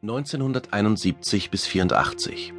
1971 0.00 1.50
bis 1.50 1.66
84. 1.66 2.52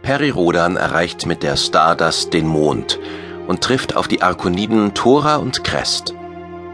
Peri 0.00 0.30
Rodan 0.30 0.76
erreicht 0.76 1.26
mit 1.26 1.42
der 1.42 1.58
Stardust 1.58 2.32
den 2.32 2.46
Mond 2.46 2.98
und 3.46 3.60
trifft 3.60 3.96
auf 3.96 4.08
die 4.08 4.22
Arkoniden 4.22 4.94
Thora 4.94 5.36
und 5.36 5.62
Crest. 5.62 6.14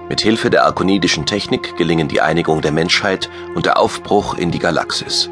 Mit 0.09 0.21
Hilfe 0.21 0.49
der 0.51 0.65
arkonidischen 0.65 1.27
Technik 1.27 1.77
gelingen 1.77 2.07
die 2.07 2.21
Einigung 2.21 2.61
der 2.61 2.71
Menschheit 2.71 3.29
und 3.57 3.67
der 3.67 3.77
Aufbruch 3.77 4.35
in 4.39 4.53
die 4.53 4.61
Galaxis. 4.61 5.29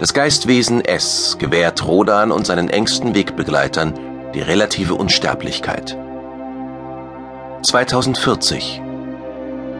Das 0.00 0.12
Geistwesen 0.12 0.84
S 0.84 1.36
gewährt 1.38 1.86
Rodan 1.86 2.32
und 2.32 2.44
seinen 2.44 2.68
engsten 2.68 3.14
Wegbegleitern 3.14 3.96
die 4.34 4.40
relative 4.40 4.96
Unsterblichkeit. 4.96 5.96
2040 7.62 8.82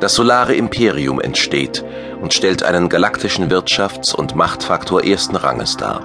das 0.03 0.17
solare 0.17 0.53
Imperium 0.57 1.21
entsteht 1.21 1.85
und 2.21 2.35
stellt 2.35 2.65
einen 2.65 2.89
galaktischen 2.89 3.49
Wirtschafts- 3.51 4.13
und 4.13 4.35
Machtfaktor 4.35 5.05
ersten 5.05 5.37
Ranges 5.37 5.77
dar. 5.77 6.03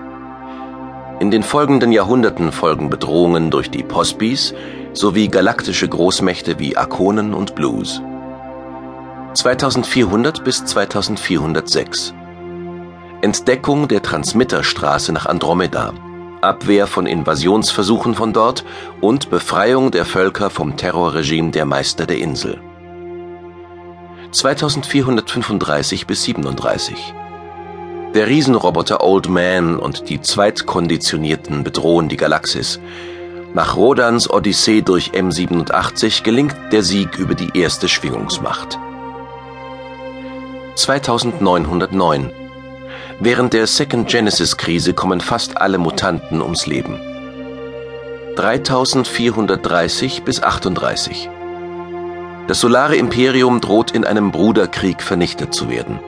In 1.20 1.32
den 1.32 1.42
folgenden 1.42 1.92
Jahrhunderten 1.92 2.52
folgen 2.52 2.92
Bedrohungen 2.92 3.50
durch 3.50 3.72
die 3.72 3.82
Posbis 3.82 4.54
sowie 4.94 5.30
galaktische 5.30 5.88
Großmächte 5.88 6.60
wie 6.60 6.78
Akonen 6.78 7.34
und 7.34 7.56
Blues. 7.56 8.00
2400 9.34 10.44
bis 10.44 10.64
2406 10.64 12.14
Entdeckung 13.22 13.88
der 13.88 14.04
Transmitterstraße 14.04 15.12
nach 15.12 15.26
Andromeda, 15.26 15.92
Abwehr 16.42 16.86
von 16.86 17.08
Invasionsversuchen 17.08 18.14
von 18.14 18.32
dort 18.32 18.64
und 19.02 19.32
Befreiung 19.32 19.90
der 19.90 20.06
Völker 20.06 20.52
vom 20.52 20.78
Terrorregime 20.78 21.50
der 21.50 21.66
Meister 21.66 22.06
der 22.06 22.20
Insel. 22.20 22.62
2435 24.32 26.06
bis 26.06 26.24
37. 26.24 27.14
Der 28.14 28.28
Riesenroboter 28.28 29.04
Old 29.04 29.30
Man 29.30 29.78
und 29.78 30.10
die 30.10 30.22
Zweitkonditionierten 30.22 31.64
bedrohen 31.64 32.10
die 32.10 32.18
Galaxis. 32.18 32.80
Nach 33.54 33.78
Rodans 33.78 34.30
Odyssee 34.30 34.82
durch 34.82 35.12
M87 35.12 36.24
gelingt 36.24 36.56
der 36.72 36.84
Sieg 36.84 37.18
über 37.18 37.36
die 37.36 37.58
erste 37.58 37.88
Schwingungsmacht. 37.88 38.78
2909 40.76 42.32
Während 43.20 43.54
der 43.54 43.66
Second 43.66 44.10
Genesis-Krise 44.10 44.94
kommen 44.94 45.22
fast 45.22 45.58
alle 45.58 45.78
Mutanten 45.78 46.42
ums 46.42 46.68
Leben. 46.68 47.00
3430 48.36 50.24
bis 50.24 50.44
38 50.44 51.30
das 52.48 52.62
solare 52.62 52.96
Imperium 52.96 53.60
droht 53.60 53.92
in 53.92 54.06
einem 54.06 54.32
Bruderkrieg 54.32 55.02
vernichtet 55.02 55.54
zu 55.54 55.70
werden. 55.70 56.00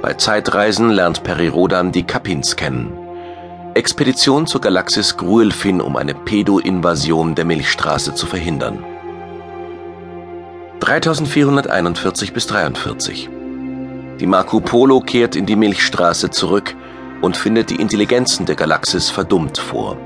Bei 0.00 0.14
Zeitreisen 0.14 0.90
lernt 0.90 1.24
Perirodan 1.24 1.92
die 1.92 2.04
Kapins 2.04 2.56
kennen. 2.56 2.92
Expedition 3.74 4.46
zur 4.46 4.60
Galaxis 4.60 5.16
Gruelfin, 5.16 5.80
um 5.80 5.96
eine 5.96 6.14
Pedo-Invasion 6.14 7.34
der 7.34 7.44
Milchstraße 7.44 8.14
zu 8.14 8.26
verhindern. 8.26 8.82
3441 10.80 12.32
bis 12.32 12.46
43. 12.46 13.28
Die 14.20 14.26
Marco 14.26 14.60
Polo 14.60 15.00
kehrt 15.00 15.36
in 15.36 15.46
die 15.46 15.56
Milchstraße 15.56 16.30
zurück 16.30 16.74
und 17.20 17.36
findet 17.36 17.70
die 17.70 17.76
Intelligenzen 17.76 18.46
der 18.46 18.56
Galaxis 18.56 19.10
verdummt 19.10 19.58
vor. 19.58 19.96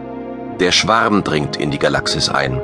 Der 0.58 0.72
Schwarm 0.72 1.22
dringt 1.24 1.56
in 1.56 1.70
die 1.70 1.78
Galaxis 1.78 2.28
ein. 2.28 2.60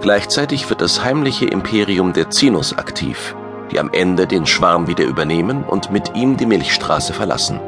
Gleichzeitig 0.00 0.68
wird 0.68 0.80
das 0.80 1.04
heimliche 1.04 1.46
Imperium 1.46 2.12
der 2.12 2.30
Zinus 2.30 2.76
aktiv, 2.76 3.34
die 3.70 3.78
am 3.78 3.90
Ende 3.92 4.26
den 4.26 4.46
Schwarm 4.46 4.86
wieder 4.86 5.04
übernehmen 5.04 5.64
und 5.64 5.90
mit 5.90 6.14
ihm 6.14 6.36
die 6.36 6.46
Milchstraße 6.46 7.12
verlassen. 7.12 7.60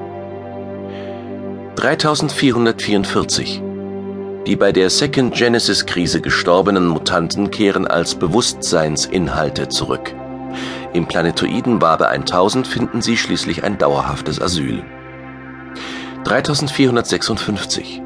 3444 1.77 3.62
Die 4.47 4.56
bei 4.56 4.72
der 4.72 4.91
Second 4.91 5.34
Genesis-Krise 5.34 6.20
gestorbenen 6.20 6.86
Mutanten 6.86 7.50
kehren 7.50 7.87
als 7.87 8.15
Bewusstseinsinhalte 8.15 9.69
zurück. 9.69 10.15
Im 10.92 11.06
Planetoiden 11.06 11.82
Wabe 11.82 12.09
1000 12.09 12.66
finden 12.66 13.03
sie 13.03 13.16
schließlich 13.16 13.65
ein 13.65 13.78
dauerhaftes 13.78 14.41
Asyl. 14.41 14.84
3456 16.25 18.00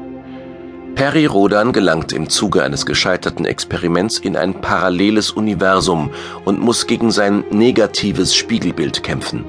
Peri 0.99 1.27
Rodan 1.27 1.71
gelangt 1.71 2.11
im 2.11 2.27
Zuge 2.27 2.61
eines 2.61 2.85
gescheiterten 2.85 3.45
Experiments 3.45 4.17
in 4.17 4.35
ein 4.35 4.59
paralleles 4.59 5.31
Universum 5.31 6.11
und 6.43 6.59
muss 6.59 6.87
gegen 6.87 7.09
sein 7.09 7.45
negatives 7.51 8.35
Spiegelbild 8.35 9.01
kämpfen. 9.01 9.45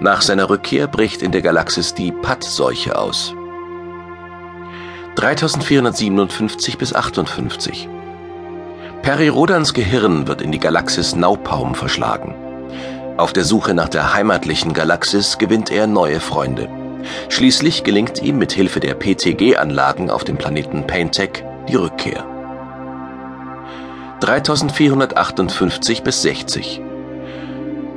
Nach 0.00 0.22
seiner 0.22 0.48
Rückkehr 0.48 0.86
bricht 0.86 1.20
in 1.20 1.32
der 1.32 1.42
Galaxis 1.42 1.92
die 1.92 2.12
Patt-Seuche 2.12 2.96
aus. 2.98 3.34
3457 5.16 6.78
bis 6.78 6.94
58 6.94 7.86
Peri 9.02 9.28
Rodans 9.28 9.74
Gehirn 9.74 10.26
wird 10.26 10.40
in 10.40 10.50
die 10.50 10.60
Galaxis 10.60 11.14
Naupaum 11.14 11.74
verschlagen. 11.74 12.34
Auf 13.18 13.34
der 13.34 13.44
Suche 13.44 13.74
nach 13.74 13.90
der 13.90 14.14
heimatlichen 14.14 14.72
Galaxis 14.72 15.36
gewinnt 15.36 15.70
er 15.70 15.86
neue 15.86 16.20
Freunde. 16.20 16.70
Schließlich 17.28 17.84
gelingt 17.84 18.22
ihm 18.22 18.38
mit 18.38 18.52
Hilfe 18.52 18.80
der 18.80 18.94
PTG-Anlagen 18.94 20.10
auf 20.10 20.24
dem 20.24 20.36
Planeten 20.36 20.86
Paintech 20.86 21.44
die 21.68 21.76
Rückkehr. 21.76 22.24
3458 24.20 26.02
bis 26.02 26.22
60 26.22 26.80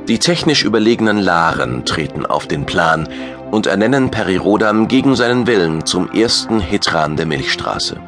Die 0.08 0.18
technisch 0.18 0.64
überlegenen 0.64 1.18
Laren 1.18 1.84
treten 1.84 2.26
auf 2.26 2.46
den 2.46 2.66
Plan 2.66 3.08
und 3.50 3.66
ernennen 3.66 4.10
Perirodam 4.10 4.88
gegen 4.88 5.16
seinen 5.16 5.46
Willen 5.46 5.86
zum 5.86 6.10
ersten 6.10 6.60
Hetran 6.60 7.16
der 7.16 7.26
Milchstraße. 7.26 8.00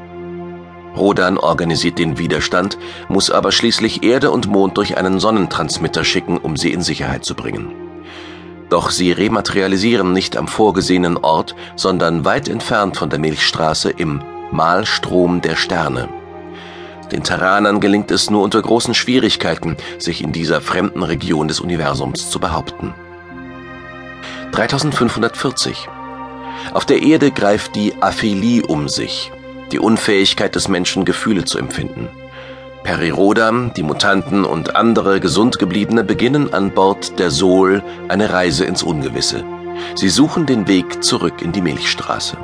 Rodan 0.96 1.38
organisiert 1.38 1.98
den 1.98 2.18
Widerstand, 2.18 2.76
muss 3.08 3.30
aber 3.30 3.52
schließlich 3.52 4.02
Erde 4.02 4.30
und 4.30 4.48
Mond 4.48 4.76
durch 4.76 4.98
einen 4.98 5.20
Sonnentransmitter 5.20 6.04
schicken, 6.04 6.36
um 6.36 6.56
sie 6.56 6.72
in 6.72 6.82
Sicherheit 6.82 7.24
zu 7.24 7.34
bringen. 7.34 7.89
Doch 8.70 8.90
sie 8.90 9.10
rematerialisieren 9.10 10.12
nicht 10.12 10.36
am 10.36 10.46
vorgesehenen 10.46 11.16
Ort, 11.16 11.56
sondern 11.74 12.24
weit 12.24 12.48
entfernt 12.48 12.96
von 12.96 13.10
der 13.10 13.18
Milchstraße 13.18 13.90
im 13.90 14.22
Malstrom 14.52 15.40
der 15.40 15.56
Sterne. 15.56 16.08
Den 17.10 17.24
Terranern 17.24 17.80
gelingt 17.80 18.12
es 18.12 18.30
nur 18.30 18.44
unter 18.44 18.62
großen 18.62 18.94
Schwierigkeiten, 18.94 19.76
sich 19.98 20.22
in 20.22 20.30
dieser 20.30 20.60
fremden 20.60 21.02
Region 21.02 21.48
des 21.48 21.58
Universums 21.58 22.30
zu 22.30 22.38
behaupten. 22.38 22.94
3540 24.52 25.88
Auf 26.72 26.84
der 26.84 27.02
Erde 27.02 27.32
greift 27.32 27.74
die 27.74 27.94
Aphilie 28.00 28.64
um 28.64 28.88
sich, 28.88 29.32
die 29.72 29.80
Unfähigkeit 29.80 30.54
des 30.54 30.68
Menschen 30.68 31.04
Gefühle 31.04 31.44
zu 31.44 31.58
empfinden. 31.58 32.08
Perirodam, 32.82 33.72
die 33.74 33.82
Mutanten 33.82 34.44
und 34.44 34.74
andere 34.74 35.20
Gesundgebliebene 35.20 36.02
beginnen 36.02 36.54
an 36.54 36.70
Bord 36.70 37.18
der 37.18 37.30
Sol 37.30 37.82
eine 38.08 38.32
Reise 38.32 38.64
ins 38.64 38.82
Ungewisse. 38.82 39.44
Sie 39.94 40.08
suchen 40.08 40.46
den 40.46 40.66
Weg 40.66 41.04
zurück 41.04 41.42
in 41.42 41.52
die 41.52 41.60
Milchstraße. 41.60 42.36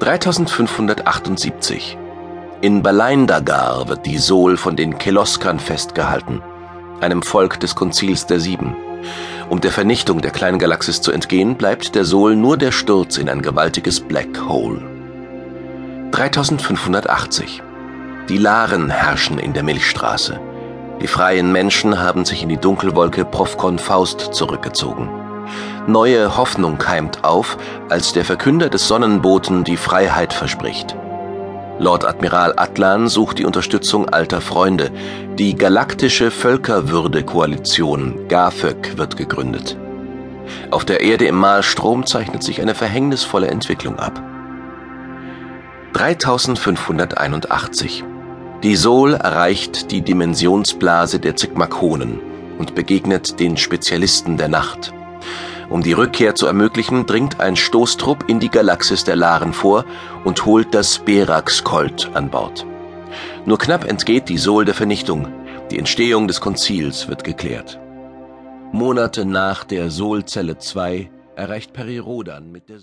3578 0.00 1.96
In 2.60 2.82
Baleindagar 2.82 3.88
wird 3.88 4.04
die 4.06 4.18
Sol 4.18 4.56
von 4.56 4.76
den 4.76 4.98
Keloskern 4.98 5.60
festgehalten, 5.60 6.42
einem 7.00 7.22
Volk 7.22 7.60
des 7.60 7.74
Konzils 7.74 8.26
der 8.26 8.40
Sieben. 8.40 8.76
Um 9.48 9.60
der 9.60 9.70
Vernichtung 9.70 10.20
der 10.20 10.32
kleinen 10.32 10.58
Galaxis 10.58 11.00
zu 11.00 11.12
entgehen, 11.12 11.56
bleibt 11.56 11.94
der 11.94 12.04
Sol 12.04 12.34
nur 12.34 12.56
der 12.56 12.72
Sturz 12.72 13.18
in 13.18 13.28
ein 13.28 13.40
gewaltiges 13.40 14.00
Black 14.00 14.48
Hole. 14.48 14.82
3580 16.10 17.62
die 18.28 18.38
Laren 18.38 18.90
herrschen 18.90 19.38
in 19.38 19.52
der 19.52 19.62
Milchstraße. 19.62 20.40
Die 21.00 21.06
freien 21.06 21.52
Menschen 21.52 22.00
haben 22.00 22.24
sich 22.24 22.42
in 22.42 22.48
die 22.48 22.56
Dunkelwolke 22.56 23.24
Profcon 23.24 23.78
Faust 23.78 24.30
zurückgezogen. 24.32 25.08
Neue 25.86 26.36
Hoffnung 26.36 26.76
keimt 26.78 27.22
auf, 27.24 27.56
als 27.88 28.12
der 28.12 28.24
Verkünder 28.24 28.68
des 28.68 28.88
Sonnenboten 28.88 29.62
die 29.62 29.76
Freiheit 29.76 30.32
verspricht. 30.32 30.96
Lord 31.78 32.04
Admiral 32.06 32.54
Atlan 32.56 33.06
sucht 33.08 33.38
die 33.38 33.44
Unterstützung 33.44 34.08
alter 34.08 34.40
Freunde. 34.40 34.90
Die 35.38 35.54
Galaktische 35.54 36.32
Völkerwürde-Koalition 36.32 38.26
GAFÖK 38.28 38.96
wird 38.96 39.16
gegründet. 39.16 39.76
Auf 40.70 40.84
der 40.84 41.00
Erde 41.02 41.26
im 41.26 41.36
Malstrom 41.36 42.06
zeichnet 42.06 42.42
sich 42.42 42.60
eine 42.60 42.74
verhängnisvolle 42.74 43.46
Entwicklung 43.48 43.98
ab. 43.98 44.20
3581 45.92 48.04
die 48.62 48.76
Sol 48.76 49.12
erreicht 49.14 49.90
die 49.90 50.00
Dimensionsblase 50.00 51.20
der 51.20 51.36
Zigmakonen 51.36 52.20
und 52.58 52.74
begegnet 52.74 53.38
den 53.38 53.56
Spezialisten 53.58 54.38
der 54.38 54.48
Nacht. 54.48 54.94
Um 55.68 55.82
die 55.82 55.92
Rückkehr 55.92 56.34
zu 56.34 56.46
ermöglichen, 56.46 57.06
dringt 57.06 57.38
ein 57.38 57.56
Stoßtrupp 57.56 58.28
in 58.28 58.40
die 58.40 58.48
Galaxis 58.48 59.04
der 59.04 59.16
Laren 59.16 59.52
vor 59.52 59.84
und 60.24 60.46
holt 60.46 60.74
das 60.74 61.00
Berax-Colt 61.00 62.10
an 62.14 62.30
Bord. 62.30 62.64
Nur 63.44 63.58
knapp 63.58 63.84
entgeht 63.84 64.28
die 64.28 64.38
Sol 64.38 64.64
der 64.64 64.74
Vernichtung. 64.74 65.28
Die 65.70 65.78
Entstehung 65.78 66.26
des 66.26 66.40
Konzils 66.40 67.08
wird 67.08 67.24
geklärt. 67.24 67.78
Monate 68.72 69.26
nach 69.26 69.64
der 69.64 69.90
Solzelle 69.90 70.58
2 70.58 71.10
erreicht 71.34 71.72
Perirodan 71.72 72.50
mit 72.50 72.68
der 72.68 72.78